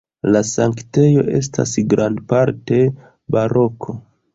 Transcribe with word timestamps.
La 0.35 0.39
sanktejo 0.51 1.27
estas 1.41 1.75
grandparte 1.95 2.85
baroko. 3.39 4.01